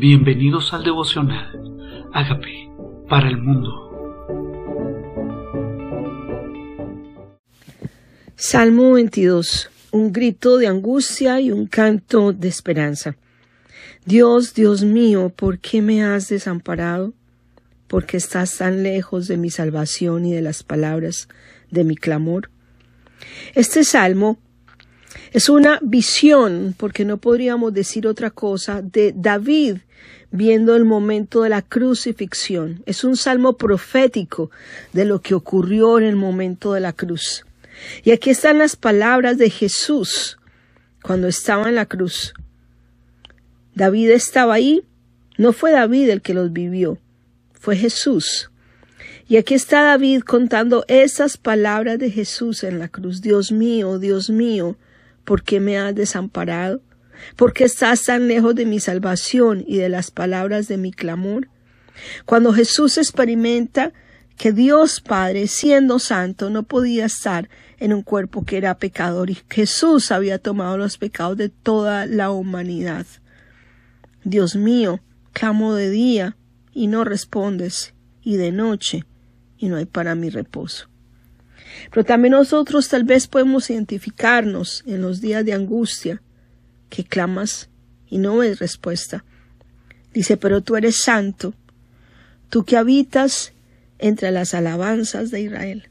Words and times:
Bienvenidos 0.00 0.72
al 0.72 0.82
devocional. 0.82 2.08
Hágame 2.14 2.72
para 3.06 3.28
el 3.28 3.36
mundo. 3.36 3.68
Salmo 8.34 8.92
22. 8.92 9.68
Un 9.90 10.10
grito 10.10 10.56
de 10.56 10.68
angustia 10.68 11.38
y 11.42 11.50
un 11.50 11.66
canto 11.66 12.32
de 12.32 12.48
esperanza. 12.48 13.16
Dios, 14.06 14.54
Dios 14.54 14.84
mío, 14.84 15.28
¿por 15.36 15.58
qué 15.58 15.82
me 15.82 16.02
has 16.02 16.30
desamparado? 16.30 17.12
¿Por 17.86 18.06
qué 18.06 18.16
estás 18.16 18.56
tan 18.56 18.82
lejos 18.82 19.28
de 19.28 19.36
mi 19.36 19.50
salvación 19.50 20.24
y 20.24 20.32
de 20.32 20.40
las 20.40 20.62
palabras 20.62 21.28
de 21.70 21.84
mi 21.84 21.94
clamor? 21.94 22.48
Este 23.54 23.84
salmo 23.84 24.38
es 25.32 25.48
una 25.48 25.78
visión, 25.82 26.74
porque 26.76 27.04
no 27.04 27.16
podríamos 27.18 27.72
decir 27.72 28.06
otra 28.06 28.30
cosa, 28.30 28.82
de 28.82 29.12
David 29.14 29.78
viendo 30.32 30.76
el 30.76 30.84
momento 30.84 31.42
de 31.42 31.50
la 31.50 31.62
crucifixión. 31.62 32.82
Es 32.86 33.04
un 33.04 33.16
salmo 33.16 33.56
profético 33.56 34.50
de 34.92 35.04
lo 35.04 35.20
que 35.20 35.34
ocurrió 35.34 35.98
en 35.98 36.04
el 36.04 36.16
momento 36.16 36.72
de 36.72 36.80
la 36.80 36.92
cruz. 36.92 37.44
Y 38.04 38.10
aquí 38.10 38.30
están 38.30 38.58
las 38.58 38.76
palabras 38.76 39.38
de 39.38 39.50
Jesús 39.50 40.38
cuando 41.02 41.28
estaba 41.28 41.68
en 41.68 41.74
la 41.76 41.86
cruz. 41.86 42.34
David 43.74 44.10
estaba 44.10 44.54
ahí, 44.54 44.82
no 45.38 45.52
fue 45.52 45.72
David 45.72 46.10
el 46.10 46.22
que 46.22 46.34
los 46.34 46.52
vivió, 46.52 46.98
fue 47.52 47.76
Jesús. 47.76 48.50
Y 49.28 49.36
aquí 49.36 49.54
está 49.54 49.82
David 49.82 50.22
contando 50.22 50.84
esas 50.88 51.36
palabras 51.36 51.98
de 51.98 52.10
Jesús 52.10 52.64
en 52.64 52.80
la 52.80 52.88
cruz. 52.88 53.22
Dios 53.22 53.52
mío, 53.52 53.98
Dios 53.98 54.28
mío, 54.28 54.76
¿por 55.30 55.44
qué 55.44 55.60
me 55.60 55.78
has 55.78 55.94
desamparado? 55.94 56.82
¿Por 57.36 57.52
qué 57.52 57.62
estás 57.62 58.02
tan 58.02 58.26
lejos 58.26 58.52
de 58.56 58.66
mi 58.66 58.80
salvación 58.80 59.62
y 59.64 59.76
de 59.76 59.88
las 59.88 60.10
palabras 60.10 60.66
de 60.66 60.76
mi 60.76 60.90
clamor? 60.90 61.46
Cuando 62.26 62.52
Jesús 62.52 62.98
experimenta 62.98 63.92
que 64.36 64.50
Dios 64.50 65.00
Padre, 65.00 65.46
siendo 65.46 66.00
santo, 66.00 66.50
no 66.50 66.64
podía 66.64 67.04
estar 67.04 67.48
en 67.78 67.92
un 67.92 68.02
cuerpo 68.02 68.44
que 68.44 68.56
era 68.56 68.78
pecador 68.78 69.30
y 69.30 69.38
Jesús 69.48 70.10
había 70.10 70.40
tomado 70.40 70.76
los 70.76 70.98
pecados 70.98 71.36
de 71.36 71.48
toda 71.48 72.06
la 72.06 72.32
humanidad. 72.32 73.06
Dios 74.24 74.56
mío, 74.56 74.98
clamo 75.32 75.76
de 75.76 75.90
día 75.90 76.36
y 76.72 76.88
no 76.88 77.04
respondes, 77.04 77.94
y 78.20 78.34
de 78.36 78.50
noche 78.50 79.04
y 79.56 79.68
no 79.68 79.76
hay 79.76 79.86
para 79.86 80.16
mi 80.16 80.28
reposo. 80.28 80.89
Pero 81.90 82.04
también 82.04 82.32
nosotros 82.32 82.88
tal 82.88 83.04
vez 83.04 83.26
podemos 83.26 83.70
identificarnos 83.70 84.82
en 84.86 85.02
los 85.02 85.20
días 85.20 85.44
de 85.44 85.52
angustia, 85.52 86.22
que 86.88 87.04
clamas 87.04 87.68
y 88.08 88.18
no 88.18 88.38
ves 88.38 88.58
respuesta. 88.58 89.24
Dice, 90.12 90.36
pero 90.36 90.60
tú 90.60 90.76
eres 90.76 91.02
santo, 91.02 91.54
tú 92.48 92.64
que 92.64 92.76
habitas 92.76 93.52
entre 93.98 94.30
las 94.30 94.54
alabanzas 94.54 95.30
de 95.30 95.42
Israel. 95.42 95.88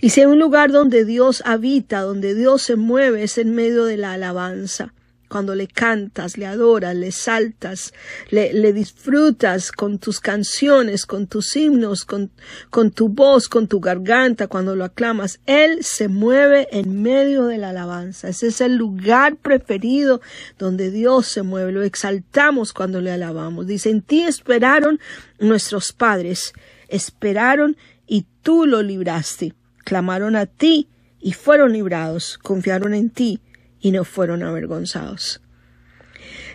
Y 0.00 0.10
si 0.10 0.24
un 0.24 0.38
lugar 0.38 0.72
donde 0.72 1.04
Dios 1.04 1.42
habita, 1.46 2.00
donde 2.00 2.34
Dios 2.34 2.62
se 2.62 2.76
mueve, 2.76 3.22
es 3.22 3.38
en 3.38 3.54
medio 3.54 3.84
de 3.84 3.96
la 3.96 4.12
alabanza 4.12 4.92
cuando 5.30 5.54
le 5.54 5.68
cantas, 5.68 6.36
le 6.36 6.44
adoras, 6.44 6.94
le 6.96 7.12
saltas, 7.12 7.94
le, 8.30 8.72
disfrutas 8.72 9.70
con 9.70 9.98
tus 9.98 10.18
canciones, 10.18 11.06
con 11.06 11.28
tus 11.28 11.54
himnos, 11.54 12.04
con, 12.04 12.32
con 12.68 12.90
tu 12.90 13.08
voz, 13.08 13.48
con 13.48 13.68
tu 13.68 13.80
garganta, 13.80 14.48
cuando 14.48 14.74
lo 14.74 14.84
aclamas. 14.84 15.38
Él 15.46 15.84
se 15.84 16.08
mueve 16.08 16.66
en 16.72 17.00
medio 17.00 17.46
de 17.46 17.58
la 17.58 17.70
alabanza. 17.70 18.28
Ese 18.28 18.48
es 18.48 18.60
el 18.60 18.74
lugar 18.74 19.36
preferido 19.36 20.20
donde 20.58 20.90
Dios 20.90 21.28
se 21.28 21.42
mueve. 21.42 21.70
Lo 21.70 21.84
exaltamos 21.84 22.72
cuando 22.72 23.00
le 23.00 23.12
alabamos. 23.12 23.68
Dice, 23.68 23.90
en 23.90 24.02
ti 24.02 24.22
esperaron 24.22 24.98
nuestros 25.38 25.92
padres, 25.92 26.54
esperaron 26.88 27.76
y 28.08 28.26
tú 28.42 28.66
lo 28.66 28.82
libraste. 28.82 29.54
Clamaron 29.84 30.34
a 30.34 30.46
ti 30.46 30.88
y 31.20 31.34
fueron 31.34 31.72
librados, 31.72 32.36
confiaron 32.36 32.94
en 32.94 33.10
ti 33.10 33.40
y 33.80 33.92
no 33.92 34.04
fueron 34.04 34.42
avergonzados. 34.42 35.40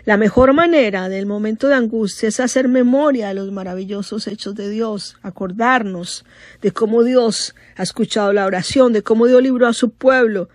La 0.06 0.16
mejor 0.16 0.52
manera 0.52 1.08
del 1.08 1.26
momento 1.26 1.66
de 1.66 1.74
angustia 1.74 2.28
es 2.28 2.38
hacer 2.38 2.68
memoria 2.68 3.28
de 3.28 3.34
los 3.34 3.50
maravillosos 3.50 4.28
hechos 4.28 4.54
de 4.54 4.70
Dios, 4.70 5.16
acordarnos 5.20 6.24
de 6.62 6.70
cómo 6.70 7.02
Dios 7.02 7.56
ha 7.74 7.82
escuchado 7.82 8.32
la 8.32 8.46
oración, 8.46 8.92
de 8.92 9.02
cómo 9.02 9.26
Dios 9.26 9.42
libró 9.42 9.66
a 9.66 9.72
su 9.72 9.90
pueblo, 9.90 10.48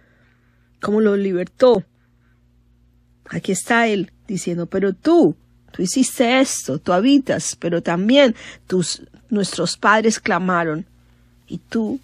cómo 0.80 1.02
lo 1.02 1.18
libertó. 1.18 1.84
Aquí 3.30 3.52
está 3.52 3.88
Él 3.88 4.14
diciendo, 4.26 4.68
pero 4.68 4.94
tú, 4.94 5.36
tú 5.74 5.82
hiciste 5.82 6.40
esto, 6.40 6.80
tú 6.80 6.94
habitas, 6.94 7.58
pero 7.58 7.84
también 7.84 8.36
tus, 8.68 9.04
nuestros 9.30 9.76
padres 9.76 10.22
clamaron 10.22 10.86
y 11.46 11.58
tú 11.58 12.00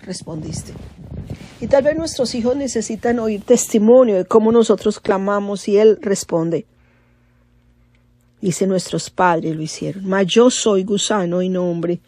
respondiste. 0.00 0.74
Y 1.60 1.68
tal 1.68 1.84
vez 1.84 1.96
nuestros 1.96 2.34
hijos 2.34 2.56
necesitan 2.56 3.18
oír 3.20 3.42
testimonio 3.42 4.16
de 4.16 4.24
cómo 4.24 4.50
nosotros 4.50 4.98
clamamos 4.98 5.68
y 5.68 5.78
Él 5.78 5.98
responde. 6.00 6.66
Dice 8.40 8.66
nuestros 8.66 9.08
padres 9.08 9.56
lo 9.56 9.62
hicieron. 9.62 10.06
Mas 10.06 10.26
yo 10.26 10.50
soy 10.50 10.84
gusano 10.84 11.42
y 11.42 11.48
no 11.48 11.70
hombre, 11.70 12.00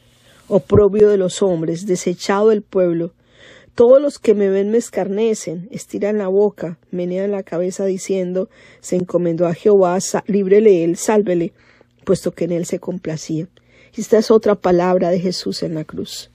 oprobio 0.49 1.09
de 1.09 1.17
los 1.17 1.43
hombres, 1.43 1.87
desechado 1.87 2.49
del 2.49 2.63
pueblo. 2.63 3.13
Todos 3.75 4.03
los 4.03 4.19
que 4.19 4.35
me 4.35 4.49
ven 4.49 4.71
me 4.71 4.79
escarnecen, 4.79 5.69
estiran 5.71 6.19
la 6.19 6.29
boca, 6.29 6.79
menean 6.91 7.31
la 7.31 7.43
cabeza 7.43 7.85
diciendo, 7.85 8.49
se 8.81 8.97
encomendó 8.97 9.47
a 9.47 9.55
Jehová, 9.55 9.99
líbrele 10.27 10.83
él, 10.83 10.97
sálvele, 10.97 11.53
puesto 12.05 12.33
que 12.33 12.45
en 12.45 12.53
él 12.53 12.67
se 12.67 12.81
complacía. 12.81 13.49
Esta 13.97 14.19
es 14.19 14.31
otra 14.31 14.57
palabra 14.57 15.11
de 15.11 15.21
Jesús 15.21 15.63
en 15.63 15.75
la 15.75 15.85
cruz. 15.85 16.31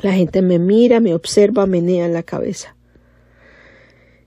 La 0.00 0.12
gente 0.12 0.42
me 0.42 0.58
mira, 0.58 1.00
me 1.00 1.14
observa, 1.14 1.66
menea 1.66 2.06
en 2.06 2.12
la 2.12 2.22
cabeza. 2.22 2.76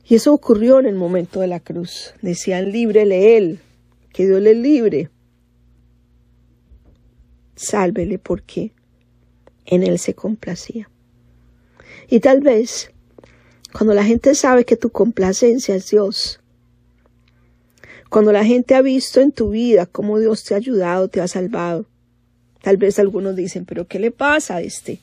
Y 0.03 0.15
eso 0.15 0.33
ocurrió 0.33 0.79
en 0.79 0.85
el 0.85 0.95
momento 0.95 1.39
de 1.39 1.47
la 1.47 1.61
cruz. 1.61 2.13
Decían, 2.21 2.71
líbrele 2.71 3.37
él, 3.37 3.59
que 4.11 4.25
Dios 4.25 4.41
le 4.41 4.53
libre. 4.53 5.09
Sálvele 7.55 8.19
porque 8.19 8.73
en 9.65 9.83
él 9.83 9.99
se 9.99 10.13
complacía. 10.13 10.89
Y 12.09 12.19
tal 12.19 12.41
vez, 12.41 12.91
cuando 13.71 13.93
la 13.93 14.03
gente 14.03 14.35
sabe 14.35 14.65
que 14.65 14.75
tu 14.75 14.89
complacencia 14.89 15.75
es 15.75 15.89
Dios, 15.89 16.41
cuando 18.09 18.33
la 18.33 18.43
gente 18.43 18.75
ha 18.75 18.81
visto 18.81 19.21
en 19.21 19.31
tu 19.31 19.51
vida 19.51 19.85
cómo 19.85 20.19
Dios 20.19 20.43
te 20.43 20.53
ha 20.53 20.57
ayudado, 20.57 21.07
te 21.07 21.21
ha 21.21 21.29
salvado, 21.29 21.85
tal 22.61 22.75
vez 22.75 22.99
algunos 22.99 23.37
dicen, 23.37 23.63
pero 23.63 23.87
¿qué 23.87 23.99
le 23.99 24.11
pasa 24.11 24.57
a 24.57 24.61
este? 24.61 24.99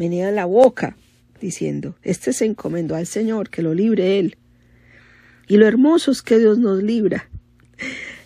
Venía 0.00 0.30
la 0.32 0.46
boca 0.46 0.96
diciendo, 1.42 1.94
este 2.02 2.32
se 2.32 2.46
encomendó 2.46 2.96
al 2.96 3.06
Señor, 3.06 3.50
que 3.50 3.60
lo 3.60 3.74
libre 3.74 4.18
Él. 4.18 4.38
Y 5.46 5.58
lo 5.58 5.66
hermoso 5.66 6.10
es 6.10 6.22
que 6.22 6.38
Dios 6.38 6.58
nos 6.58 6.82
libra. 6.82 7.28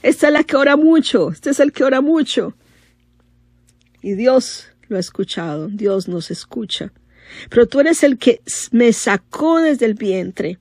Esta 0.02 0.28
es 0.28 0.32
la 0.32 0.44
que 0.44 0.56
ora 0.56 0.76
mucho, 0.76 1.32
este 1.32 1.50
es 1.50 1.58
el 1.58 1.72
que 1.72 1.82
ora 1.82 2.00
mucho. 2.00 2.54
Y 4.02 4.14
Dios 4.14 4.68
lo 4.88 4.98
ha 4.98 5.00
escuchado, 5.00 5.68
Dios 5.68 6.06
nos 6.06 6.30
escucha. 6.30 6.92
Pero 7.50 7.66
tú 7.66 7.80
eres 7.80 8.04
el 8.04 8.18
que 8.18 8.40
me 8.70 8.92
sacó 8.92 9.60
desde 9.60 9.86
el 9.86 9.94
vientre, 9.94 10.58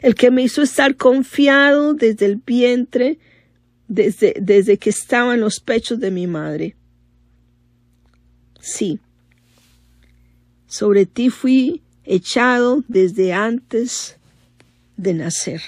el 0.00 0.14
que 0.14 0.30
me 0.30 0.42
hizo 0.42 0.62
estar 0.62 0.94
confiado 0.94 1.94
desde 1.94 2.26
el 2.26 2.36
vientre, 2.36 3.18
desde, 3.88 4.34
desde 4.40 4.78
que 4.78 4.90
estaba 4.90 5.34
en 5.34 5.40
los 5.40 5.58
pechos 5.58 5.98
de 5.98 6.12
mi 6.12 6.28
madre. 6.28 6.76
Sí, 8.60 9.00
sobre 10.70 11.04
ti 11.04 11.30
fui 11.30 11.82
echado 12.04 12.84
desde 12.86 13.32
antes 13.32 14.16
de 14.96 15.14
nacer. 15.14 15.60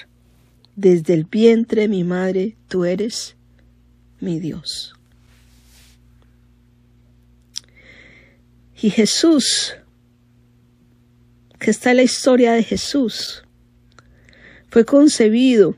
Desde 0.77 1.13
el 1.13 1.25
vientre 1.25 1.89
mi 1.89 2.05
madre, 2.05 2.55
tú 2.69 2.85
eres 2.85 3.35
mi 4.21 4.39
Dios. 4.39 4.95
Y 8.81 8.89
Jesús, 8.89 9.75
que 11.59 11.71
está 11.71 11.91
en 11.91 11.97
la 11.97 12.03
historia 12.03 12.53
de 12.53 12.63
Jesús, 12.63 13.43
fue 14.69 14.85
concebido 14.85 15.75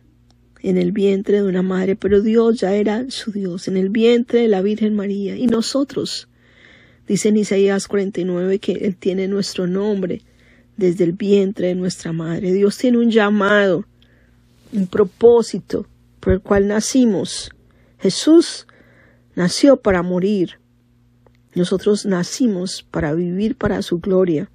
en 0.61 0.77
el 0.77 0.91
vientre 0.91 1.37
de 1.37 1.47
una 1.47 1.63
madre, 1.63 1.95
pero 1.95 2.21
Dios 2.21 2.59
ya 2.59 2.75
era 2.75 3.09
su 3.09 3.31
Dios, 3.31 3.67
en 3.67 3.77
el 3.77 3.89
vientre 3.89 4.41
de 4.41 4.47
la 4.49 4.61
Virgen 4.61 4.95
María. 4.95 5.35
Y 5.35 5.47
nosotros, 5.47 6.27
Dice 7.07 7.29
en 7.29 7.37
Isaías 7.37 7.87
49 7.87 8.59
que 8.59 8.73
Él 8.73 8.95
tiene 8.95 9.27
nuestro 9.27 9.67
nombre 9.67 10.21
desde 10.77 11.03
el 11.03 11.13
vientre 11.13 11.67
de 11.67 11.75
nuestra 11.75 12.13
madre. 12.13 12.51
Dios 12.51 12.77
tiene 12.77 12.97
un 12.97 13.11
llamado, 13.11 13.85
un 14.73 14.87
propósito 14.87 15.87
por 16.19 16.33
el 16.33 16.41
cual 16.41 16.67
nacimos. 16.67 17.51
Jesús 17.99 18.67
nació 19.35 19.77
para 19.77 20.01
morir. 20.01 20.59
Nosotros 21.53 22.05
nacimos 22.05 22.83
para 22.83 23.13
vivir 23.13 23.55
para 23.55 23.81
su 23.81 23.99
gloria. 23.99 24.49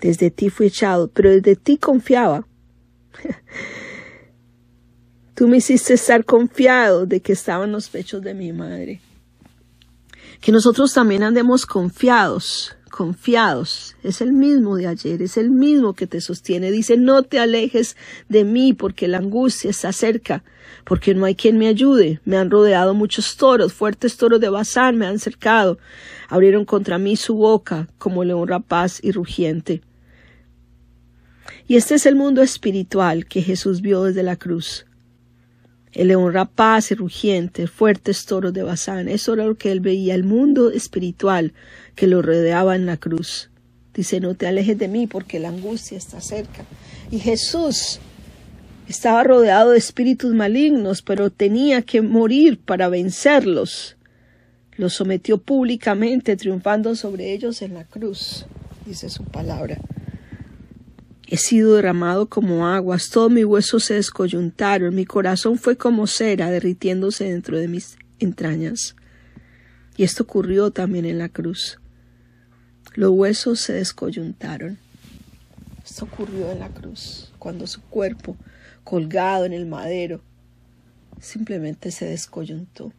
Desde 0.00 0.30
ti 0.30 0.50
fui 0.50 0.66
echado, 0.66 1.08
pero 1.08 1.30
desde 1.30 1.56
ti 1.56 1.78
confiaba. 1.78 2.46
Tú 5.34 5.48
me 5.48 5.56
hiciste 5.56 5.94
estar 5.94 6.24
confiado 6.24 7.06
de 7.06 7.20
que 7.20 7.32
estaba 7.32 7.64
en 7.64 7.72
los 7.72 7.88
pechos 7.88 8.22
de 8.22 8.34
mi 8.34 8.52
madre. 8.52 9.00
Que 10.44 10.52
nosotros 10.52 10.92
también 10.92 11.22
andemos 11.22 11.64
confiados, 11.64 12.76
confiados. 12.90 13.96
Es 14.02 14.20
el 14.20 14.34
mismo 14.34 14.76
de 14.76 14.86
ayer, 14.86 15.22
es 15.22 15.38
el 15.38 15.50
mismo 15.50 15.94
que 15.94 16.06
te 16.06 16.20
sostiene. 16.20 16.70
Dice, 16.70 16.98
no 16.98 17.22
te 17.22 17.38
alejes 17.38 17.96
de 18.28 18.44
mí 18.44 18.74
porque 18.74 19.08
la 19.08 19.16
angustia 19.16 19.70
está 19.70 19.90
cerca, 19.94 20.44
porque 20.84 21.14
no 21.14 21.24
hay 21.24 21.34
quien 21.34 21.56
me 21.56 21.66
ayude. 21.66 22.20
Me 22.26 22.36
han 22.36 22.50
rodeado 22.50 22.92
muchos 22.92 23.38
toros, 23.38 23.72
fuertes 23.72 24.18
toros 24.18 24.38
de 24.38 24.50
Bazán 24.50 24.98
me 24.98 25.06
han 25.06 25.18
cercado. 25.18 25.78
Abrieron 26.28 26.66
contra 26.66 26.98
mí 26.98 27.16
su 27.16 27.36
boca 27.36 27.88
como 27.96 28.22
león 28.22 28.46
rapaz 28.46 29.02
y 29.02 29.12
rugiente. 29.12 29.80
Y 31.66 31.76
este 31.76 31.94
es 31.94 32.04
el 32.04 32.16
mundo 32.16 32.42
espiritual 32.42 33.24
que 33.24 33.40
Jesús 33.40 33.80
vio 33.80 34.02
desde 34.02 34.22
la 34.22 34.36
cruz 34.36 34.84
el 35.94 36.08
león 36.08 36.32
rapaz 36.32 36.90
y 36.90 36.94
rugiente, 36.94 37.66
fuertes 37.66 38.26
toros 38.26 38.52
de 38.52 38.62
Bazán. 38.62 39.08
Eso 39.08 39.34
era 39.34 39.46
lo 39.46 39.54
que 39.54 39.70
él 39.70 39.80
veía, 39.80 40.14
el 40.14 40.24
mundo 40.24 40.70
espiritual 40.70 41.52
que 41.94 42.06
lo 42.06 42.20
rodeaba 42.20 42.74
en 42.74 42.86
la 42.86 42.96
cruz. 42.96 43.50
Dice, 43.94 44.18
no 44.18 44.34
te 44.34 44.48
alejes 44.48 44.76
de 44.76 44.88
mí 44.88 45.06
porque 45.06 45.38
la 45.38 45.48
angustia 45.48 45.96
está 45.96 46.20
cerca. 46.20 46.64
Y 47.12 47.20
Jesús 47.20 48.00
estaba 48.88 49.22
rodeado 49.22 49.70
de 49.70 49.78
espíritus 49.78 50.34
malignos, 50.34 51.00
pero 51.02 51.30
tenía 51.30 51.82
que 51.82 52.02
morir 52.02 52.58
para 52.58 52.88
vencerlos. 52.88 53.96
Los 54.76 54.94
sometió 54.94 55.38
públicamente, 55.38 56.36
triunfando 56.36 56.96
sobre 56.96 57.32
ellos 57.32 57.62
en 57.62 57.74
la 57.74 57.84
cruz, 57.84 58.46
dice 58.84 59.08
su 59.08 59.22
palabra. 59.22 59.78
He 61.26 61.38
sido 61.38 61.74
derramado 61.74 62.28
como 62.28 62.66
aguas, 62.66 63.08
todos 63.08 63.30
mis 63.30 63.46
huesos 63.46 63.84
se 63.84 63.94
descoyuntaron, 63.94 64.94
mi 64.94 65.06
corazón 65.06 65.58
fue 65.58 65.76
como 65.76 66.06
cera 66.06 66.50
derritiéndose 66.50 67.24
dentro 67.24 67.58
de 67.58 67.68
mis 67.68 67.96
entrañas. 68.18 68.94
Y 69.96 70.04
esto 70.04 70.24
ocurrió 70.24 70.70
también 70.70 71.06
en 71.06 71.18
la 71.18 71.28
cruz. 71.28 71.78
Los 72.94 73.10
huesos 73.10 73.60
se 73.60 73.72
descoyuntaron. 73.72 74.78
Esto 75.84 76.04
ocurrió 76.04 76.50
en 76.50 76.60
la 76.60 76.68
cruz, 76.68 77.32
cuando 77.38 77.66
su 77.66 77.80
cuerpo, 77.82 78.36
colgado 78.84 79.44
en 79.44 79.52
el 79.52 79.66
madero, 79.66 80.20
simplemente 81.20 81.90
se 81.90 82.06
descoyuntó. 82.06 82.92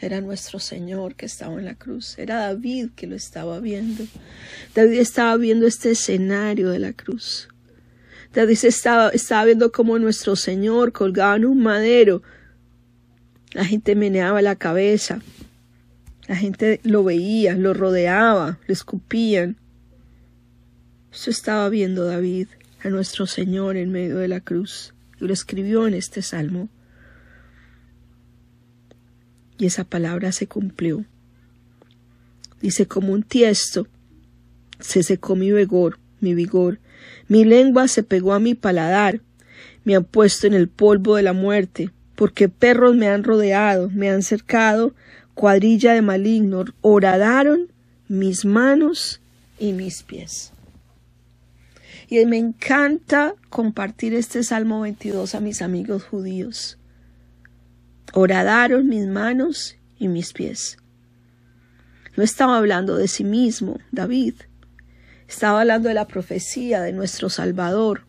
Era 0.00 0.20
nuestro 0.20 0.60
Señor 0.60 1.16
que 1.16 1.26
estaba 1.26 1.58
en 1.58 1.64
la 1.64 1.74
cruz. 1.74 2.18
Era 2.18 2.36
David 2.36 2.90
que 2.94 3.06
lo 3.08 3.16
estaba 3.16 3.58
viendo. 3.58 4.04
David 4.74 5.00
estaba 5.00 5.36
viendo 5.36 5.66
este 5.66 5.90
escenario 5.90 6.70
de 6.70 6.78
la 6.78 6.92
cruz. 6.92 7.48
David 8.32 8.58
estaba, 8.62 9.08
estaba 9.08 9.44
viendo 9.44 9.72
cómo 9.72 9.98
nuestro 9.98 10.36
Señor 10.36 10.92
colgaba 10.92 11.34
en 11.36 11.46
un 11.46 11.62
madero. 11.62 12.22
La 13.52 13.64
gente 13.64 13.96
meneaba 13.96 14.40
la 14.40 14.54
cabeza. 14.54 15.20
La 16.28 16.36
gente 16.36 16.80
lo 16.84 17.02
veía, 17.02 17.54
lo 17.56 17.74
rodeaba, 17.74 18.58
le 18.68 18.74
escupían. 18.74 19.56
Eso 21.12 21.30
estaba 21.30 21.68
viendo 21.70 22.04
David 22.04 22.46
a 22.84 22.88
nuestro 22.90 23.26
Señor 23.26 23.76
en 23.76 23.90
medio 23.90 24.18
de 24.18 24.28
la 24.28 24.40
cruz. 24.40 24.94
Y 25.20 25.26
lo 25.26 25.32
escribió 25.32 25.88
en 25.88 25.94
este 25.94 26.22
salmo 26.22 26.68
y 29.58 29.66
esa 29.66 29.84
palabra 29.84 30.32
se 30.32 30.46
cumplió. 30.46 31.04
Dice, 32.60 32.86
como 32.86 33.12
un 33.12 33.22
tiesto, 33.22 33.86
se 34.80 35.02
secó 35.02 35.36
mi 35.36 35.52
vigor, 35.52 35.98
mi 36.20 36.34
vigor, 36.34 36.78
mi 37.28 37.44
lengua 37.44 37.88
se 37.88 38.02
pegó 38.02 38.32
a 38.32 38.40
mi 38.40 38.54
paladar, 38.54 39.20
me 39.84 39.94
han 39.96 40.04
puesto 40.04 40.46
en 40.46 40.54
el 40.54 40.68
polvo 40.68 41.16
de 41.16 41.22
la 41.22 41.32
muerte, 41.32 41.90
porque 42.14 42.48
perros 42.48 42.96
me 42.96 43.08
han 43.08 43.24
rodeado, 43.24 43.90
me 43.90 44.10
han 44.10 44.22
cercado, 44.22 44.94
cuadrilla 45.34 45.92
de 45.92 46.02
malignos, 46.02 46.72
horadaron 46.80 47.68
mis 48.08 48.44
manos 48.44 49.20
y 49.58 49.72
mis 49.72 50.02
pies. 50.02 50.52
Y 52.08 52.24
me 52.26 52.38
encanta 52.38 53.34
compartir 53.50 54.14
este 54.14 54.42
Salmo 54.42 54.80
22 54.80 55.34
a 55.34 55.40
mis 55.40 55.60
amigos 55.60 56.04
judíos. 56.04 56.78
Horadaron 58.12 58.88
mis 58.88 59.06
manos 59.06 59.76
y 59.98 60.08
mis 60.08 60.32
pies. 60.32 60.78
No 62.16 62.24
estaba 62.24 62.56
hablando 62.56 62.96
de 62.96 63.06
sí 63.06 63.22
mismo, 63.22 63.78
David. 63.92 64.34
Estaba 65.28 65.60
hablando 65.60 65.88
de 65.88 65.94
la 65.94 66.06
profecía 66.06 66.80
de 66.80 66.92
nuestro 66.92 67.28
Salvador. 67.28 68.06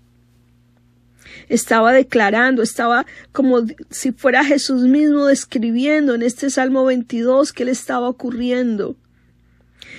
Estaba 1.48 1.94
declarando, 1.94 2.63
estaba 2.63 3.06
como 3.31 3.62
si 3.90 4.12
fuera 4.12 4.44
Jesús 4.44 4.84
mismo 4.84 5.25
describiendo 5.25 6.16
en 6.16 6.24
este 6.24 6.50
Salmo 6.50 6.86
22 6.86 7.54
que 7.54 7.66
le 7.66 7.72
estaba 7.72 8.07
ocurriendo. 8.07 8.96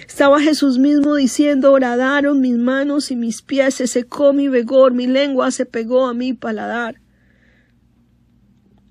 Estaba 0.07 0.41
Jesús 0.41 0.79
mismo 0.79 1.15
diciendo, 1.15 1.73
horadaron 1.73 2.41
mis 2.41 2.57
manos 2.57 3.11
y 3.11 3.17
mis 3.17 3.43
pies, 3.43 3.77
se 3.77 3.87
secó 3.87 4.33
mi 4.33 4.49
vigor, 4.49 4.93
mi 4.93 5.07
lengua 5.07 5.51
se 5.51 5.67
pegó 5.67 6.07
a 6.07 6.15
mi 6.15 6.33
paladar. 6.33 7.01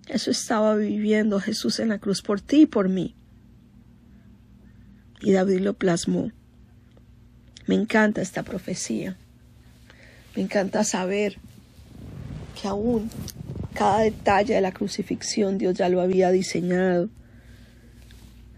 Eso 0.09 0.31
estaba 0.31 0.75
viviendo 0.75 1.39
Jesús 1.39 1.79
en 1.79 1.89
la 1.89 1.99
cruz 1.99 2.23
por 2.23 2.41
ti 2.41 2.61
y 2.61 2.65
por 2.65 2.89
mí. 2.89 3.15
Y 5.21 5.33
David 5.33 5.59
lo 5.59 5.75
plasmó. 5.75 6.31
Me 7.67 7.75
encanta 7.75 8.19
esta 8.19 8.41
profecía. 8.41 9.17
Me 10.35 10.41
encanta 10.41 10.83
saber 10.83 11.37
que 12.59 12.67
aún 12.67 13.11
cada 13.75 13.99
detalle 13.99 14.55
de 14.55 14.61
la 14.61 14.71
crucifixión 14.71 15.59
Dios 15.59 15.75
ya 15.75 15.89
lo 15.89 16.01
había 16.01 16.31
diseñado. 16.31 17.09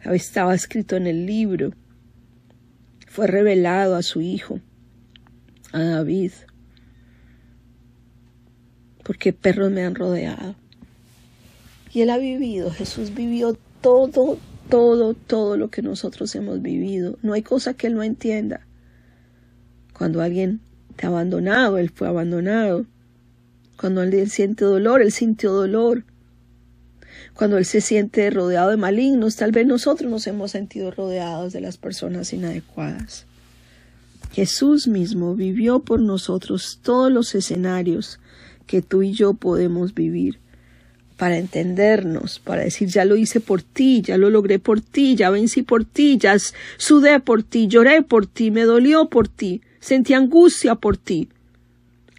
Estaba 0.05 0.55
escrito 0.55 0.95
en 0.95 1.05
el 1.05 1.25
libro. 1.25 1.73
Fue 3.07 3.27
revelado 3.27 3.97
a 3.97 4.03
su 4.03 4.21
hijo, 4.21 4.61
a 5.73 5.79
David. 5.79 6.31
Porque 9.03 9.33
perros 9.33 9.69
me 9.69 9.83
han 9.83 9.95
rodeado. 9.95 10.60
Y 11.93 12.01
Él 12.01 12.09
ha 12.09 12.17
vivido, 12.17 12.71
Jesús 12.71 13.13
vivió 13.13 13.57
todo, 13.81 14.37
todo, 14.69 15.13
todo 15.13 15.57
lo 15.57 15.69
que 15.69 15.81
nosotros 15.81 16.33
hemos 16.35 16.61
vivido. 16.61 17.17
No 17.21 17.33
hay 17.33 17.41
cosa 17.41 17.73
que 17.73 17.87
Él 17.87 17.95
no 17.95 18.03
entienda. 18.03 18.65
Cuando 19.93 20.21
alguien 20.21 20.61
te 20.95 21.05
ha 21.05 21.09
abandonado, 21.09 21.77
Él 21.77 21.89
fue 21.89 22.07
abandonado. 22.07 22.85
Cuando 23.77 24.03
Él 24.03 24.29
siente 24.29 24.63
dolor, 24.63 25.01
Él 25.01 25.11
sintió 25.11 25.51
dolor. 25.51 26.05
Cuando 27.33 27.57
Él 27.57 27.65
se 27.65 27.81
siente 27.81 28.29
rodeado 28.29 28.69
de 28.69 28.77
malignos, 28.77 29.35
tal 29.35 29.51
vez 29.51 29.67
nosotros 29.67 30.09
nos 30.09 30.25
hemos 30.27 30.51
sentido 30.51 30.91
rodeados 30.91 31.51
de 31.51 31.59
las 31.59 31.77
personas 31.77 32.31
inadecuadas. 32.31 33.25
Jesús 34.31 34.87
mismo 34.87 35.35
vivió 35.35 35.79
por 35.79 35.99
nosotros 35.99 36.79
todos 36.81 37.11
los 37.11 37.35
escenarios 37.35 38.21
que 38.65 38.81
tú 38.81 39.01
y 39.01 39.11
yo 39.11 39.33
podemos 39.33 39.93
vivir 39.93 40.39
para 41.21 41.37
entendernos, 41.37 42.39
para 42.39 42.63
decir, 42.63 42.87
ya 42.87 43.05
lo 43.05 43.15
hice 43.15 43.41
por 43.41 43.61
ti, 43.61 44.01
ya 44.01 44.17
lo 44.17 44.31
logré 44.31 44.57
por 44.57 44.81
ti, 44.81 45.15
ya 45.15 45.29
vencí 45.29 45.61
por 45.61 45.85
ti, 45.85 46.17
ya 46.17 46.35
sudé 46.77 47.19
por 47.19 47.43
ti, 47.43 47.67
lloré 47.67 48.01
por 48.01 48.25
ti, 48.25 48.49
me 48.49 48.63
dolió 48.63 49.07
por 49.07 49.27
ti, 49.27 49.61
sentí 49.79 50.15
angustia 50.15 50.73
por 50.73 50.97
ti, 50.97 51.29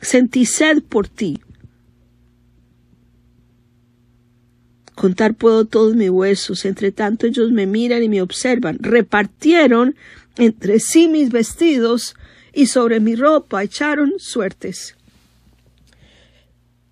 sentí 0.00 0.46
sed 0.46 0.84
por 0.88 1.08
ti. 1.08 1.40
Contar 4.94 5.34
puedo 5.34 5.64
todos 5.64 5.96
mis 5.96 6.10
huesos, 6.10 6.64
entre 6.64 6.92
tanto 6.92 7.26
ellos 7.26 7.50
me 7.50 7.66
miran 7.66 8.04
y 8.04 8.08
me 8.08 8.22
observan. 8.22 8.78
Repartieron 8.78 9.96
entre 10.36 10.78
sí 10.78 11.08
mis 11.08 11.32
vestidos 11.32 12.14
y 12.52 12.66
sobre 12.66 13.00
mi 13.00 13.16
ropa 13.16 13.64
echaron 13.64 14.12
suertes. 14.18 14.94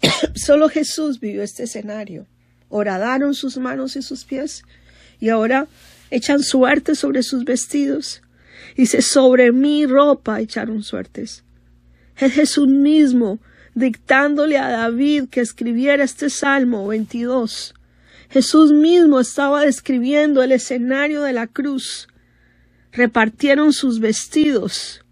Solo 0.35 0.69
Jesús 0.69 1.21
vivió 1.21 1.43
este 1.43 1.65
escenario. 1.65 2.27
Horadaron 2.69 3.35
sus 3.35 3.59
manos 3.59 3.97
y 3.97 4.03
sus 4.03 4.25
pies 4.25 4.63
y 5.19 5.29
ahora 5.29 5.67
echan 6.11 6.43
suerte 6.43 6.95
sobre 6.95 7.23
sus 7.23 7.45
vestidos. 7.45 8.23
Dice, 8.77 9.03
sobre 9.03 9.53
mi 9.53 9.87
ropa 9.87 10.41
echaron 10.41 10.83
suertes. 10.83 11.45
Es 12.17 12.33
Jesús 12.33 12.69
mismo 12.69 13.39
dictándole 13.75 14.59
a 14.59 14.69
David 14.69 15.25
que 15.31 15.41
escribiera 15.41 16.05
este 16.05 16.31
Salmo 16.31 16.87
22. 16.87 17.75
Jesús 18.31 18.73
mismo 18.73 19.21
estaba 19.21 19.63
describiendo 19.63 20.43
el 20.43 20.53
escenario 20.53 21.23
de 21.23 21.33
la 21.33 21.47
cruz. 21.47 22.09
Repartieron 22.93 23.73
sus 23.73 24.01
vestidos 24.01 25.03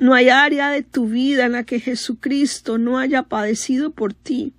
no 0.00 0.14
hay 0.14 0.30
área 0.30 0.70
de 0.70 0.82
tu 0.82 1.08
vida 1.08 1.44
en 1.44 1.52
la 1.52 1.64
que 1.64 1.78
Jesucristo 1.78 2.78
no 2.78 2.98
haya 2.98 3.24
padecido 3.24 3.90
por 3.90 4.14
ti. 4.14 4.54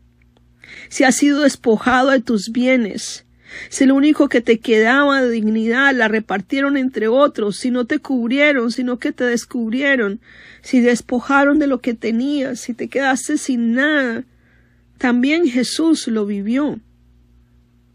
Si 0.88 1.04
has 1.04 1.16
sido 1.16 1.42
despojado 1.42 2.12
de 2.12 2.22
tus 2.22 2.52
bienes, 2.52 3.26
si 3.70 3.86
lo 3.86 3.96
único 3.96 4.30
que 4.30 4.42
te 4.42 4.60
quedaba 4.60 5.22
de 5.22 5.32
dignidad 5.32 5.96
la 5.96 6.08
repartieron 6.08 6.78
entre 6.78 7.08
otros, 7.08 7.58
si 7.58 7.72
no 7.72 7.86
te 7.86 7.98
cubrieron, 7.98 8.72
sino 8.72 9.00
que 9.00 9.12
te 9.12 9.24
descubrieron, 9.24 10.22
si 10.62 10.80
despojaron 10.80 11.58
de 11.58 11.66
lo 11.66 11.82
que 11.82 11.96
tenías, 11.96 12.60
si 12.60 12.76
te 12.76 12.88
quedaste 12.88 13.38
sin 13.38 13.74
nada, 13.74 14.24
También 15.00 15.48
Jesús 15.48 16.08
lo 16.08 16.28
vivió. 16.28 16.80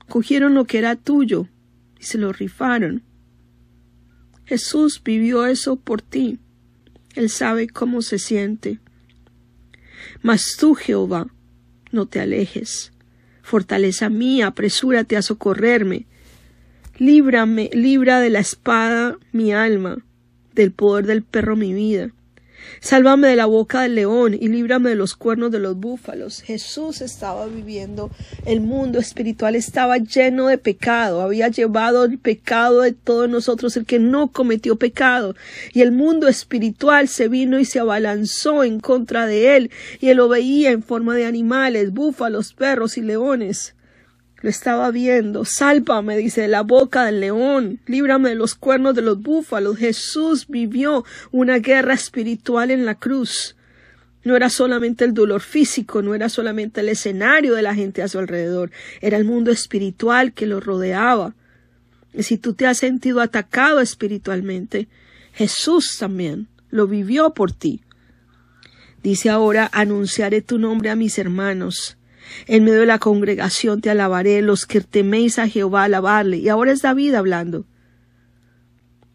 Cogieron 0.08 0.54
lo 0.54 0.64
que 0.64 0.78
era 0.78 0.96
tuyo 0.96 1.46
y 2.00 2.02
se 2.02 2.18
lo 2.18 2.32
rifaron. 2.32 3.04
Jesús 4.44 5.00
vivió 5.04 5.46
eso 5.46 5.76
por 5.76 6.02
ti. 6.02 6.40
Él 7.16 7.30
sabe 7.30 7.66
cómo 7.66 8.02
se 8.02 8.18
siente. 8.18 8.78
Mas 10.22 10.56
tú, 10.58 10.74
Jehová, 10.74 11.26
no 11.90 12.06
te 12.06 12.20
alejes. 12.20 12.92
Fortaleza 13.42 14.08
mía, 14.10 14.48
apresúrate 14.48 15.16
a 15.16 15.22
socorrerme. 15.22 16.06
Líbrame, 16.98 17.70
libra 17.72 18.20
de 18.20 18.30
la 18.30 18.40
espada 18.40 19.18
mi 19.32 19.52
alma, 19.52 20.04
del 20.54 20.72
poder 20.72 21.06
del 21.06 21.22
perro 21.22 21.56
mi 21.56 21.72
vida. 21.72 22.12
Sálvame 22.80 23.28
de 23.28 23.36
la 23.36 23.46
boca 23.46 23.82
del 23.82 23.94
león 23.94 24.34
y 24.34 24.48
líbrame 24.48 24.90
de 24.90 24.96
los 24.96 25.16
cuernos 25.16 25.50
de 25.50 25.58
los 25.58 25.76
búfalos. 25.76 26.42
Jesús 26.42 27.00
estaba 27.00 27.46
viviendo, 27.46 28.10
el 28.44 28.60
mundo 28.60 28.98
espiritual 28.98 29.54
estaba 29.54 29.98
lleno 29.98 30.48
de 30.48 30.58
pecado, 30.58 31.22
había 31.22 31.48
llevado 31.48 32.04
el 32.04 32.18
pecado 32.18 32.82
de 32.82 32.92
todos 32.92 33.28
nosotros, 33.28 33.76
el 33.76 33.86
que 33.86 33.98
no 33.98 34.28
cometió 34.32 34.76
pecado. 34.76 35.34
Y 35.72 35.82
el 35.82 35.92
mundo 35.92 36.28
espiritual 36.28 37.08
se 37.08 37.28
vino 37.28 37.58
y 37.58 37.64
se 37.64 37.78
abalanzó 37.78 38.64
en 38.64 38.80
contra 38.80 39.26
de 39.26 39.56
él, 39.56 39.70
y 40.00 40.08
él 40.08 40.16
lo 40.16 40.28
veía 40.28 40.70
en 40.70 40.82
forma 40.82 41.14
de 41.14 41.26
animales, 41.26 41.92
búfalos, 41.92 42.52
perros 42.52 42.98
y 42.98 43.02
leones. 43.02 43.75
Lo 44.46 44.50
estaba 44.50 44.92
viendo. 44.92 45.44
Sálvame, 45.44 46.16
dice, 46.16 46.42
de 46.42 46.46
la 46.46 46.62
boca 46.62 47.04
del 47.04 47.18
león. 47.18 47.80
Líbrame 47.86 48.28
de 48.28 48.36
los 48.36 48.54
cuernos 48.54 48.94
de 48.94 49.02
los 49.02 49.20
búfalos. 49.20 49.76
Jesús 49.76 50.46
vivió 50.46 51.04
una 51.32 51.58
guerra 51.58 51.94
espiritual 51.94 52.70
en 52.70 52.86
la 52.86 52.94
cruz. 52.94 53.56
No 54.22 54.36
era 54.36 54.48
solamente 54.48 55.04
el 55.04 55.14
dolor 55.14 55.40
físico, 55.40 56.00
no 56.00 56.14
era 56.14 56.28
solamente 56.28 56.80
el 56.80 56.90
escenario 56.90 57.56
de 57.56 57.62
la 57.62 57.74
gente 57.74 58.04
a 58.04 58.08
su 58.08 58.20
alrededor, 58.20 58.70
era 59.00 59.16
el 59.16 59.24
mundo 59.24 59.50
espiritual 59.50 60.32
que 60.32 60.46
lo 60.46 60.60
rodeaba. 60.60 61.34
Y 62.14 62.22
si 62.22 62.38
tú 62.38 62.54
te 62.54 62.68
has 62.68 62.78
sentido 62.78 63.20
atacado 63.20 63.80
espiritualmente, 63.80 64.86
Jesús 65.32 65.96
también 65.98 66.46
lo 66.70 66.86
vivió 66.86 67.34
por 67.34 67.50
ti. 67.50 67.82
Dice 69.02 69.28
ahora, 69.28 69.68
anunciaré 69.72 70.40
tu 70.40 70.60
nombre 70.60 70.90
a 70.90 70.94
mis 70.94 71.18
hermanos. 71.18 71.95
En 72.46 72.64
medio 72.64 72.80
de 72.80 72.86
la 72.86 72.98
congregación 72.98 73.80
te 73.80 73.90
alabaré, 73.90 74.42
los 74.42 74.66
que 74.66 74.80
teméis 74.80 75.38
a 75.38 75.48
Jehová 75.48 75.84
alabarle. 75.84 76.38
Y 76.38 76.48
ahora 76.48 76.72
es 76.72 76.82
David 76.82 77.14
hablando. 77.14 77.66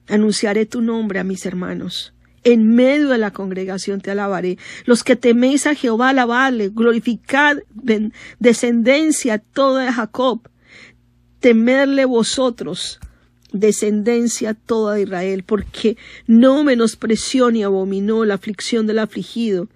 Anunciaré 0.08 0.65
tu 0.65 0.82
nombre 0.82 1.20
a 1.20 1.24
mis 1.24 1.46
hermanos. 1.46 2.13
En 2.44 2.74
medio 2.74 3.10
de 3.10 3.18
la 3.20 3.32
congregación 3.32 4.01
te 4.01 4.12
alabaré. 4.12 4.58
Los 4.86 5.03
que 5.03 5.15
teméis 5.15 5.68
a 5.68 5.75
Jehová 5.75 6.10
alabarle, 6.10 6.70
glorificad 6.70 7.58
descendencia 8.39 9.38
toda 9.38 9.86
de 9.86 9.91
Jacob. 9.91 10.50
Temerle 11.39 12.06
vosotros, 12.06 13.00
descendencia 13.51 14.53
toda 14.53 14.96
de 14.96 15.03
Israel, 15.03 15.44
porque 15.44 15.98
no 16.27 16.63
menospreció 16.63 17.51
ni 17.51 17.63
abominó 17.63 18.25
la 18.25 18.36
aflicción 18.36 18.88
del 18.88 19.00
afligido, 19.00 19.70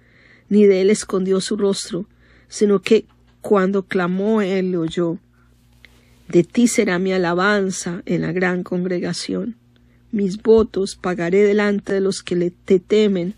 ni 0.48 0.64
de 0.64 0.80
él 0.80 0.90
escondió 0.90 1.40
su 1.40 1.56
rostro, 1.56 2.08
sino 2.48 2.80
que 2.80 3.06
cuando 3.46 3.84
clamó 3.84 4.42
él 4.42 4.72
le 4.72 4.76
oyó. 4.76 5.18
De 6.28 6.42
ti 6.42 6.66
será 6.66 6.98
mi 6.98 7.12
alabanza 7.12 8.02
en 8.04 8.22
la 8.22 8.32
gran 8.32 8.64
congregación. 8.64 9.54
Mis 10.10 10.42
votos 10.42 10.96
pagaré 10.96 11.44
delante 11.44 11.92
de 11.92 12.00
los 12.00 12.24
que 12.24 12.50
te 12.50 12.80
temen. 12.80 13.34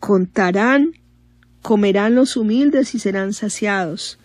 Contarán, 0.00 0.94
comerán 1.60 2.16
los 2.16 2.36
humildes 2.36 2.96
y 2.96 2.98
serán 2.98 3.32
saciados. 3.32 4.18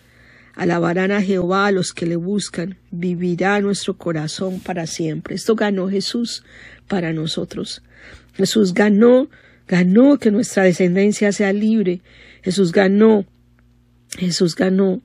Alabarán 0.56 1.12
a 1.12 1.22
Jehová 1.22 1.68
a 1.68 1.70
los 1.72 1.92
que 1.92 2.06
le 2.06 2.16
buscan. 2.16 2.76
Vivirá 2.90 3.60
nuestro 3.60 3.96
corazón 3.96 4.58
para 4.58 4.88
siempre. 4.88 5.36
Esto 5.36 5.54
ganó 5.54 5.88
Jesús 5.88 6.42
para 6.88 7.12
nosotros. 7.12 7.82
Jesús 8.34 8.74
ganó, 8.74 9.28
ganó 9.68 10.18
que 10.18 10.32
nuestra 10.32 10.64
descendencia 10.64 11.30
sea 11.30 11.52
libre. 11.52 12.00
Jesús 12.42 12.72
ganó 12.72 13.26
Jesús 14.18 14.56
ganó 14.56 15.00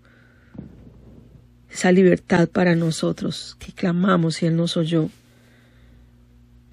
esa 1.72 1.92
libertad 1.92 2.50
para 2.50 2.76
nosotros, 2.76 3.56
que 3.60 3.72
clamamos 3.72 4.42
y 4.42 4.48
Él 4.48 4.56
nos 4.56 4.76
oyó. 4.76 5.10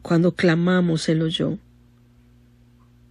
Cuando 0.01 0.33
clamamos, 0.33 1.09
Él 1.11 1.21
oyó. 1.21 1.59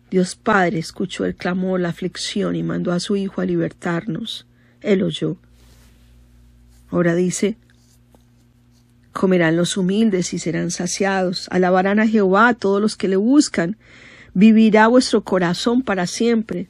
Dios 0.10 0.36
Padre 0.36 0.80
escuchó 0.80 1.26
el 1.26 1.36
clamor, 1.36 1.80
la 1.80 1.90
aflicción 1.90 2.56
y 2.56 2.64
mandó 2.64 2.92
a 2.92 3.00
su 3.00 3.16
Hijo 3.16 3.42
a 3.42 3.46
libertarnos. 3.46 4.48
Él 4.82 5.04
oyó. 5.04 5.38
Ahora 6.90 7.14
dice, 7.14 7.56
comerán 9.14 9.56
los 9.56 9.78
humildes 9.78 10.34
y 10.34 10.40
serán 10.40 10.72
saciados, 10.72 11.48
alabarán 11.52 12.00
a 12.00 12.08
Jehová 12.08 12.48
a 12.48 12.54
todos 12.56 12.82
los 12.82 12.96
que 12.96 13.08
le 13.08 13.16
buscan, 13.16 13.78
vivirá 14.34 14.88
vuestro 14.88 15.24
corazón 15.24 15.84
para 15.84 16.08
siempre 16.08 16.68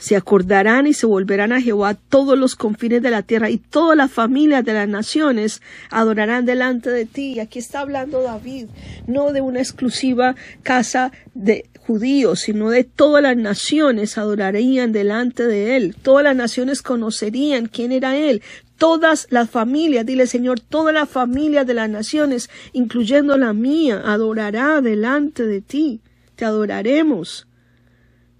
se 0.00 0.16
acordarán 0.16 0.86
y 0.86 0.94
se 0.94 1.04
volverán 1.04 1.52
a 1.52 1.60
Jehová 1.60 1.94
todos 1.94 2.36
los 2.36 2.56
confines 2.56 3.02
de 3.02 3.10
la 3.10 3.22
tierra 3.22 3.50
y 3.50 3.58
todas 3.58 3.96
las 3.96 4.10
familias 4.10 4.64
de 4.64 4.72
las 4.72 4.88
naciones 4.88 5.60
adorarán 5.90 6.46
delante 6.46 6.90
de 6.90 7.04
ti. 7.04 7.34
Y 7.34 7.40
aquí 7.40 7.58
está 7.58 7.80
hablando 7.80 8.22
David, 8.22 8.68
no 9.06 9.32
de 9.32 9.42
una 9.42 9.60
exclusiva 9.60 10.34
casa 10.62 11.12
de 11.34 11.68
judíos, 11.86 12.40
sino 12.40 12.70
de 12.70 12.84
todas 12.84 13.22
las 13.22 13.36
naciones 13.36 14.16
adorarían 14.16 14.90
delante 14.90 15.46
de 15.46 15.76
él. 15.76 15.94
Todas 16.00 16.24
las 16.24 16.34
naciones 16.34 16.80
conocerían 16.80 17.66
quién 17.66 17.92
era 17.92 18.16
él. 18.16 18.42
Todas 18.78 19.26
las 19.28 19.50
familias, 19.50 20.06
dile 20.06 20.26
Señor, 20.26 20.60
todas 20.60 20.94
las 20.94 21.10
familias 21.10 21.66
de 21.66 21.74
las 21.74 21.90
naciones, 21.90 22.48
incluyendo 22.72 23.36
la 23.36 23.52
mía, 23.52 24.00
adorará 24.02 24.80
delante 24.80 25.46
de 25.46 25.60
ti. 25.60 26.00
Te 26.36 26.46
adoraremos 26.46 27.46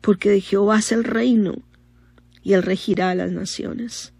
porque 0.01 0.31
de 0.31 0.41
Jehová 0.41 0.79
es 0.79 0.93
el 0.93 1.05
reino 1.05 1.63
y 2.43 2.55
él 2.55 2.63
regirá 2.63 3.11
a 3.11 3.15
las 3.15 3.31
naciones. 3.31 4.13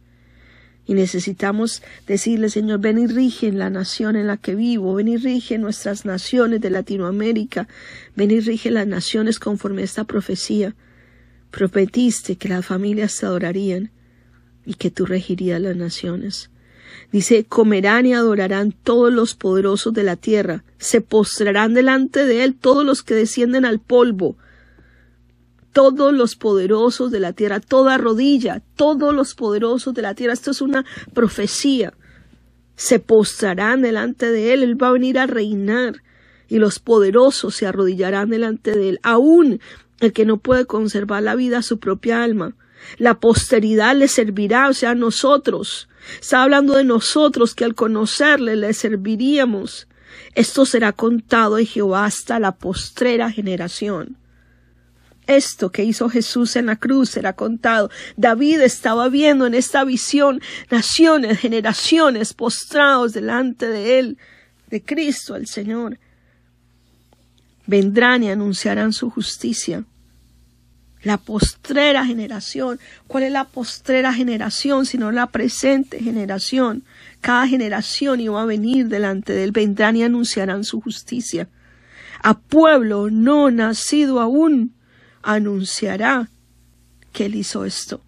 Y 0.87 0.95
necesitamos 0.95 1.83
decirle, 2.07 2.51
Señor, 2.51 2.81
ven 2.81 2.99
y 2.99 3.07
rige 3.07 3.47
en 3.47 3.59
la 3.59 3.71
nación 3.71 4.17
en 4.17 4.27
la 4.27 4.37
que 4.37 4.55
vivo, 4.55 4.95
ven 4.95 5.09
y 5.09 5.17
rige 5.17 5.57
nuestras 5.57 6.05
naciones 6.05 6.61
de 6.61 6.71
Latinoamérica, 6.71 7.69
ven 8.17 8.31
y 8.31 8.41
rige 8.41 8.71
las 8.71 8.87
naciones 8.87 9.39
conforme 9.39 9.83
a 9.83 9.85
esta 9.85 10.05
profecía. 10.05 10.75
Prometiste 11.51 12.37
que 12.37 12.49
las 12.49 12.67
familias 12.67 13.17
te 13.19 13.27
adorarían 13.27 13.91
y 14.67 14.75
que 14.75 14.91
tú 14.91 15.07
regirías 15.07 15.61
las 15.61 15.77
naciones. 15.77 16.51
Dice, 17.13 17.45
comerán 17.45 18.07
y 18.07 18.15
adorarán 18.15 18.73
todos 18.73 19.13
los 19.13 19.35
poderosos 19.35 19.93
de 19.95 20.03
la 20.03 20.17
tierra, 20.17 20.65
se 20.79 21.01
postrarán 21.01 21.75
delante 21.75 22.27
de 22.27 22.45
él 22.45 22.55
todos 22.55 22.85
los 22.85 23.03
que 23.03 23.15
descienden 23.15 23.65
al 23.65 23.81
polvo, 23.81 24.37
todos 25.73 26.13
los 26.13 26.37
poderosos 26.37 27.11
de 27.11 27.21
la 27.21 27.33
tierra, 27.33 27.61
toda 27.61 27.99
rodilla, 27.99 28.63
todos 28.77 29.15
los 29.15 29.35
poderosos 29.35 29.95
de 29.95 30.03
la 30.03 30.15
tierra. 30.15 30.33
Esto 30.33 30.51
es 30.51 30.61
una 30.61 30.85
profecía. 31.15 31.95
Se 32.77 32.99
postrarán 32.99 33.83
delante 33.83 34.31
de 34.31 34.53
él, 34.53 34.63
él 34.63 34.83
va 34.83 34.89
a 34.89 34.93
venir 34.93 35.19
a 35.19 35.27
reinar 35.27 36.03
y 36.49 36.59
los 36.59 36.81
poderosos 36.81 37.55
se 37.55 37.67
arrodillarán 37.67 38.29
delante 38.31 38.73
de 38.73 38.91
él, 38.91 39.01
aún 39.03 39.61
el 40.01 40.13
que 40.13 40.25
no 40.25 40.39
puede 40.39 40.67
conservar 40.67 41.23
la 41.23 41.37
vida 41.37 41.59
a 41.59 41.63
su 41.63 41.79
propia 41.79 42.23
alma. 42.23 42.55
La 42.99 43.21
posteridad 43.21 43.95
le 43.95 44.09
servirá, 44.09 44.69
o 44.69 44.73
sea, 44.73 44.95
nosotros. 44.95 45.89
Está 46.21 46.43
hablando 46.43 46.75
de 46.75 46.85
nosotros 46.85 47.55
que 47.55 47.65
al 47.65 47.75
conocerle 47.75 48.57
le 48.57 48.73
serviríamos. 48.73 49.87
Esto 50.35 50.65
será 50.65 50.93
contado 50.93 51.57
de 51.57 51.67
Jehová 51.67 52.07
hasta 52.07 52.41
la 52.41 52.57
postrera 52.57 53.31
generación. 53.31 54.17
Esto 55.31 55.71
que 55.71 55.85
hizo 55.85 56.09
Jesús 56.09 56.57
en 56.57 56.67
la 56.67 56.75
cruz 56.75 57.11
será 57.11 57.35
contado. 57.35 57.89
David 58.17 58.63
estaba 58.63 59.09
viendo 59.09 59.47
en 59.47 59.55
esta 59.55 59.85
visión 59.85 60.43
naciones, 60.73 61.39
generaciones 61.39 62.35
postrados 62.35 63.13
delante 63.13 63.69
de 63.69 64.01
él, 64.01 64.19
de 64.71 64.83
Cristo 64.83 65.37
el 65.37 65.47
Señor. 65.47 66.01
Vendrán 67.65 68.25
y 68.25 68.31
anunciarán 68.31 68.93
su 68.93 69.09
justicia. 69.09 69.85
La 71.05 71.17
postrera 71.17 72.05
generación. 72.05 72.81
¿Cuál 73.07 73.23
es 73.23 73.31
la 73.31 73.45
postrera 73.45 74.13
generación? 74.13 74.85
Sino 74.85 75.13
la 75.13 75.29
presente 75.29 76.01
generación. 76.01 76.83
Cada 77.21 77.47
generación 77.47 78.19
iba 78.19 78.43
a 78.43 78.47
venir 78.47 78.89
delante 78.89 79.33
de 79.33 79.45
él. 79.45 79.53
Vendrán 79.53 79.95
y 79.95 80.03
anunciarán 80.03 80.65
su 80.65 80.81
justicia. 80.81 81.47
A 82.21 82.37
pueblo 82.37 83.11
no 83.11 83.53
nacido 83.53 84.19
aún 84.19 84.75
anunciará 85.23 86.29
que 87.13 87.27
él 87.27 87.35
hizo 87.35 87.65
esto. 87.65 88.01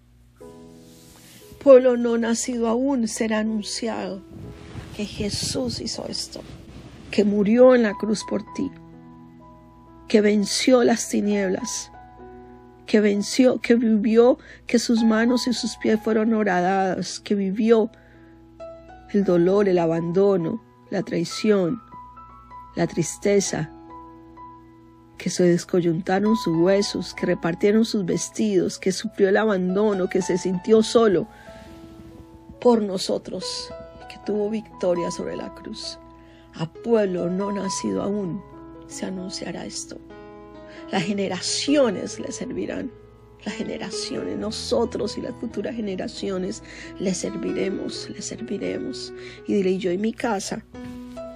Pueblo 1.63 1.95
no 1.97 2.17
nacido 2.17 2.67
aún 2.67 3.07
será 3.07 3.39
anunciado 3.39 4.21
que 4.95 5.05
Jesús 5.05 5.79
hizo 5.79 6.05
esto, 6.07 6.41
que 7.09 7.23
murió 7.23 7.73
en 7.75 7.83
la 7.83 7.93
cruz 7.93 8.23
por 8.29 8.43
ti, 8.53 8.69
que 10.07 10.21
venció 10.21 10.83
las 10.83 11.09
tinieblas, 11.09 11.91
que 12.85 12.99
venció, 12.99 13.59
que 13.59 13.75
vivió, 13.75 14.37
que 14.67 14.77
sus 14.77 15.03
manos 15.03 15.47
y 15.47 15.53
sus 15.53 15.77
pies 15.77 15.99
fueron 16.03 16.33
horadadas, 16.33 17.19
que 17.19 17.33
vivió 17.33 17.89
el 19.13 19.23
dolor, 19.23 19.69
el 19.69 19.79
abandono, 19.79 20.61
la 20.89 21.01
traición, 21.01 21.81
la 22.75 22.87
tristeza, 22.87 23.71
que 25.23 25.29
se 25.29 25.45
descoyuntaron 25.45 26.35
sus 26.35 26.57
huesos, 26.57 27.13
que 27.13 27.25
repartieron 27.25 27.85
sus 27.85 28.03
vestidos, 28.03 28.77
que 28.77 28.91
sufrió 28.91 29.29
el 29.29 29.37
abandono, 29.37 30.09
que 30.09 30.21
se 30.21 30.37
sintió 30.37 30.83
solo 30.83 31.29
por 32.59 32.81
nosotros, 32.81 33.73
que 34.09 34.17
tuvo 34.25 34.49
victoria 34.49 35.09
sobre 35.11 35.37
la 35.37 35.55
cruz. 35.55 35.97
A 36.55 36.65
pueblo 36.65 37.29
no 37.29 37.53
nacido 37.53 38.03
aún 38.03 38.43
se 38.87 39.05
anunciará 39.05 39.65
esto. 39.65 39.97
Las 40.91 41.03
generaciones 41.03 42.19
le 42.19 42.29
servirán. 42.33 42.91
Las 43.45 43.55
generaciones, 43.55 44.37
nosotros 44.37 45.17
y 45.17 45.21
las 45.21 45.33
futuras 45.35 45.73
generaciones 45.73 46.63
le 46.99 47.13
serviremos, 47.13 48.09
le 48.09 48.21
serviremos. 48.21 49.13
Y 49.47 49.53
diré 49.53 49.77
yo 49.77 49.89
y 49.89 49.97
mi 49.97 50.11
casa 50.11 50.65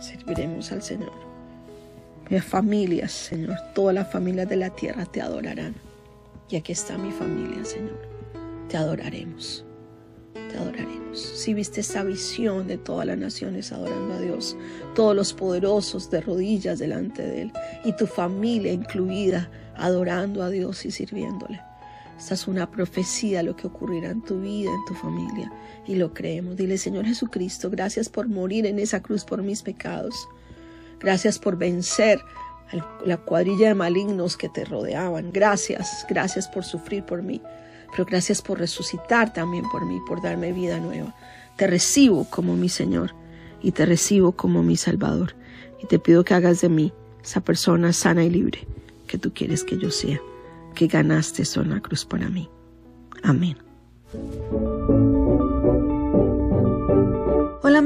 serviremos 0.02 0.74
al 0.74 0.82
Señor. 0.82 1.27
Mis 2.30 2.44
familias, 2.44 3.12
Señor, 3.12 3.58
todas 3.74 3.96
las 3.96 4.12
familias 4.12 4.50
de 4.50 4.58
la 4.58 4.70
tierra 4.70 5.06
te 5.06 5.22
adorarán. 5.22 5.76
Y 6.50 6.56
aquí 6.56 6.72
está 6.72 6.98
mi 6.98 7.12
familia, 7.12 7.64
Señor. 7.64 8.00
Te 8.70 8.78
adoraremos 8.78 9.66
te 10.48 10.58
adoraremos. 10.58 11.20
Si 11.20 11.54
viste 11.54 11.82
esa 11.82 12.04
visión 12.04 12.68
de 12.68 12.78
todas 12.78 13.06
las 13.06 13.18
naciones 13.18 13.72
adorando 13.72 14.16
a 14.16 14.20
Dios, 14.20 14.56
todos 14.96 15.16
los 15.16 15.34
poderosos 15.34 16.10
de 16.10 16.22
rodillas 16.22 16.80
delante 16.80 17.22
de 17.22 17.44
Él 17.44 17.52
y 17.84 17.94
tu 17.94 18.08
familia 18.08 18.72
incluida 18.72 19.50
adorando 19.76 20.44
a 20.44 20.50
Dios 20.50 20.86
y 20.86 20.92
sirviéndole. 20.92 21.62
Esta 22.18 22.34
es 22.34 22.48
una 22.48 22.70
profecía 22.70 23.44
lo 23.44 23.56
que 23.56 23.68
ocurrirá 23.68 24.10
en 24.10 24.24
tu 24.24 24.40
vida, 24.42 24.72
en 24.72 24.86
tu 24.86 24.96
familia, 24.96 25.52
y 25.86 25.96
lo 25.96 26.16
creemos. 26.16 26.56
Dile, 26.56 26.80
Señor 26.80 27.06
Jesucristo, 27.06 27.70
gracias 27.70 28.10
por 28.10 28.28
morir 28.28 28.66
en 28.66 28.80
esa 28.80 29.04
cruz 29.04 29.24
por 29.24 29.44
mis 29.44 29.62
pecados. 29.62 30.28
Gracias 31.00 31.40
por 31.40 31.58
vencer 31.58 32.20
la 33.06 33.18
cuadrilla 33.18 33.70
de 33.70 33.76
malignos 33.76 34.36
que 34.36 34.50
te 34.50 34.66
rodeaban. 34.66 35.32
Gracias, 35.32 36.06
gracias 36.10 36.48
por 36.48 36.64
sufrir 36.64 37.04
por 37.04 37.24
mí 37.24 37.42
pero 37.92 38.06
gracias 38.06 38.42
por 38.42 38.60
resucitar 38.60 39.34
también 39.34 39.66
por 39.72 39.86
mí, 39.86 40.00
por 40.08 40.22
darme 40.22 40.54
vida 40.54 40.80
nueva. 40.80 41.16
Te 41.56 41.68
recibo 41.68 42.26
como 42.26 42.56
mi 42.56 42.70
Señor 42.70 43.16
y 43.62 43.72
te 43.72 43.86
recibo 43.86 44.34
como 44.34 44.64
mi 44.64 44.78
Salvador. 44.78 45.36
Y 45.82 45.88
te 45.88 46.00
pido 46.00 46.24
que 46.24 46.34
hagas 46.34 46.62
de 46.62 46.70
mí 46.70 46.94
esa 47.24 47.42
persona 47.42 47.94
sana 47.94 48.24
y 48.24 48.30
libre 48.30 48.68
que 49.08 49.18
tú 49.18 49.34
quieres 49.34 49.64
que 49.64 49.78
yo 49.78 49.92
sea, 49.92 50.20
que 50.76 50.88
ganaste 50.88 51.44
en 51.56 51.70
la 51.70 51.80
cruz 51.80 52.06
para 52.06 52.30
mí. 52.30 52.50
Amén. 53.24 53.58